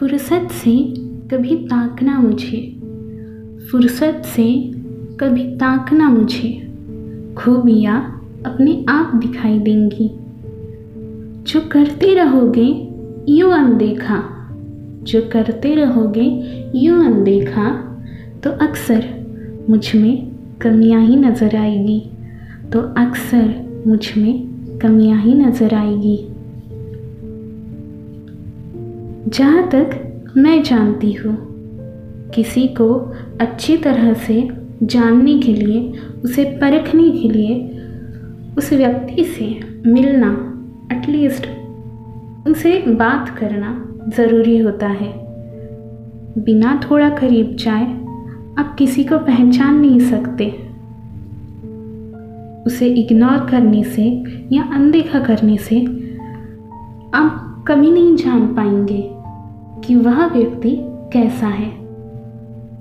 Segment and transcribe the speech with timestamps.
[0.00, 0.94] फुर्सत से
[1.30, 2.80] कभी ताकना मुझे।
[3.72, 4.72] फुर्सत से
[5.20, 6.74] कभी ताकना मुझे।
[7.36, 10.10] खूबियाँ अपने आप दिखाई देंगी।
[11.52, 12.88] जो करते रहोगे,
[13.28, 14.22] यूँ अनदेखा।
[15.02, 16.42] जो करते रहोगे,
[16.74, 17.98] यूँ अनदेखा।
[18.44, 19.04] तो अक्सर
[19.70, 20.32] मुझमें
[20.62, 22.10] कमियाँ ही नज़र आएगी।
[22.72, 24.48] तो अक्सर मुझमें
[24.82, 26.28] कमियाँ ही नज़र आएगी।
[29.28, 29.90] जहाँ तक
[30.36, 31.36] मैं जानती हूँ,
[32.34, 32.94] किसी को
[33.40, 34.48] अच्छी तरह से
[34.82, 35.92] जानने के लिए,
[36.24, 37.78] उसे परखने के लिए,
[38.58, 40.30] उस व्यक्ति से मिलना
[40.92, 41.46] एटलीस्ट
[42.46, 45.12] उनसे बात करना ज़रूरी होता है।
[46.38, 47.84] बिना थोड़ा करीब जाए,
[48.58, 50.70] आप किसी को पहचान नहीं सकते।
[52.66, 55.80] उसे इग्नोर करने से या अनदेखा करने से,
[57.14, 59.10] आप कभी नहीं जान पाएँगे
[59.84, 61.70] कि वह व्यक्ति कैसा है।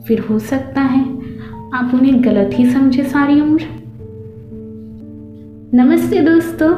[0.02, 1.02] फिर हो सकता है
[1.74, 3.62] आप उन्हें गलत ही समझे सारी उम्र।
[5.74, 6.70] नमस्ते दोस्तों,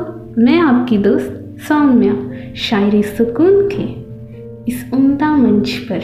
[0.43, 3.83] मैं आपकी दोस्त सौम्या, शायरी सुकून के
[4.71, 6.01] इस उमदा मंच पर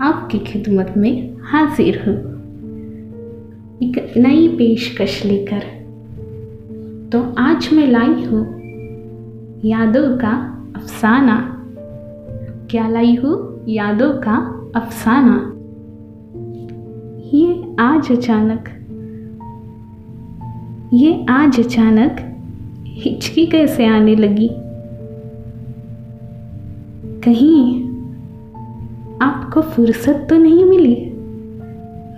[0.00, 2.16] आपकी खिदमत में हाजिर हूँ।
[3.82, 5.60] एक नई पेशकश लेकर।
[7.12, 8.60] तो आज मैं लाई हूँ
[9.64, 11.66] यादों का अफसाना।
[12.70, 13.64] क्या लाई हूँ?
[13.68, 14.36] यादों का
[14.76, 15.52] अफसाना।
[17.34, 18.68] ये आज अचानक,
[20.92, 22.16] ये आज अचानक
[22.86, 24.48] हिचकी कैसे आने लगी?
[27.24, 27.88] कहीं
[29.22, 31.12] आपको फुर्सत तो नहीं मिली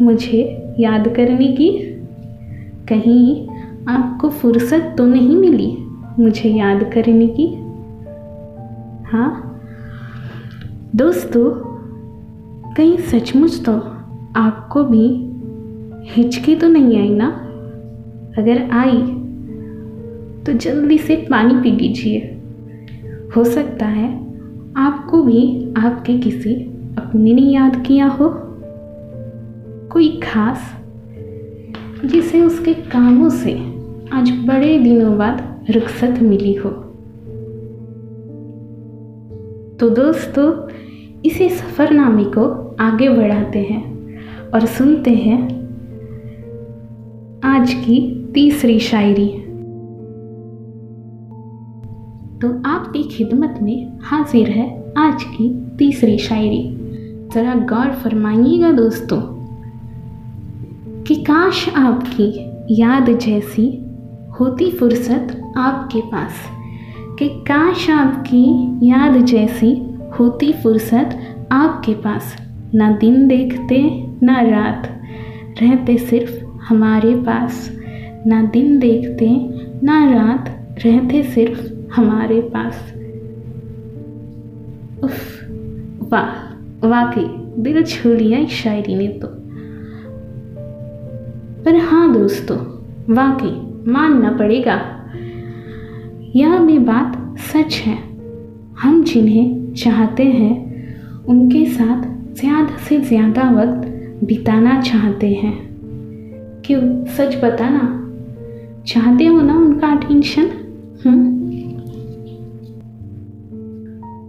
[0.04, 1.70] मुझे याद करने की?
[2.88, 3.48] कहीं
[3.88, 5.76] आपको फुर्सत तो नहीं मिली
[6.18, 7.61] मुझे याद करने की?
[9.12, 9.60] हाँ?
[10.96, 11.50] दोस्तों,
[12.74, 13.72] कहीं सचमुच तो
[14.36, 15.28] आपको भी
[16.10, 17.26] हिचकी तो नहीं आई ना?
[18.38, 18.96] अगर आई
[20.46, 22.18] तो जल्दी से पानी पी लीजिए।
[23.36, 24.14] हो सकता है
[24.76, 26.54] आपको भी आपके किसी
[26.98, 28.28] अपने ने याद किया हो।
[29.92, 30.76] कोई खास,
[32.04, 33.54] जिसे उसके कामों से
[34.12, 36.91] आज बड़े दिनों बाद रुखसत मिली हो।
[39.82, 40.68] तो दोस्तों
[41.22, 43.82] इसी सफ़रनामे को आगे बढ़ाते हैं
[44.50, 45.38] और सुनते हैं
[47.44, 49.28] आज की तीसरी शायरी।
[52.38, 56.62] तो आपकी खिदमत में हाजिर है आज की तीसरी शायरी।
[57.34, 59.20] ज़रा गौर फरमाइएगा दोस्तों
[61.02, 63.86] कि काश आपकी याद जैसी
[64.40, 66.61] होती फुर्सत आपके पास।
[67.22, 72.36] कि काश आपकी याद जैसी होती फुर्सत आपके पास।
[72.74, 75.02] ना दिन देखते, ना रात
[75.62, 77.78] रहते सिर्फ़ हमारे पास।
[78.26, 79.28] ना दिन देखते,
[79.82, 82.94] ना रात रहते सिर्फ़ हमारे पास।
[85.04, 85.48] उफ,
[86.12, 86.54] वाह,
[86.88, 87.26] वाकई
[87.62, 89.28] दिल छू लिया इस शायरी ने तो।
[91.64, 92.56] पर हाँ दोस्तों,
[93.14, 94.98] वाकई मानना पड़ेगा
[96.36, 97.96] यह भी बात सच है।
[98.78, 102.02] हम जिन्हें चाहते हैं, उनके साथ
[102.34, 105.54] ज़्यादा से ज़्यादा वक्त बिताना चाहते हैं।
[106.66, 106.80] क्यों?
[107.06, 107.80] सच बताना।
[108.86, 110.46] चाहते हो ना उनका अटेंशन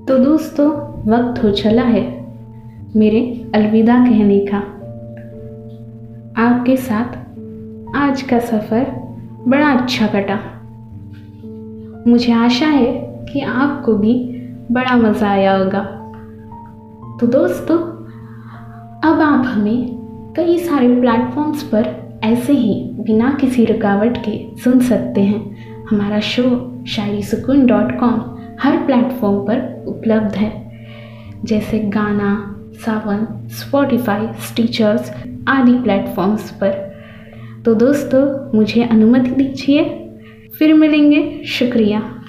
[0.08, 0.70] तो दोस्तों,
[1.08, 2.04] वक्त हो चला है
[2.96, 3.22] मेरे
[3.56, 4.58] अलविदा कहने का।
[6.42, 8.86] आपके साथ आज का सफ़र
[9.48, 10.40] बड़ा अच्छा कटा।
[12.08, 12.92] मुझे आशा है
[13.34, 14.14] कि आपको भी
[14.72, 15.80] बड़ा मज़ा आया होगा।
[17.22, 17.78] तो दोस्तों,
[19.10, 25.22] अब आप हमें कई सारे प्लेटफॉर्म्स पर ऐसे ही बिना किसी रुकावट के सुन सकते
[25.22, 25.56] हैं।
[25.86, 26.44] हमारा शो
[26.88, 30.72] शायरी सुकून डॉट कॉम हर प्लेटफॉर्म पर उपलब्ध है।
[31.46, 35.14] जैसे गाना, सावन स्पॉटिफाई स्टीचर्स
[35.48, 36.94] आदि प्लेटफॉर्म्स पर।
[37.66, 40.03] तो दोस्तों, मुझे अनुमति दीजिए
[40.60, 42.23] फिर मिलेंगे। शुक्रिया।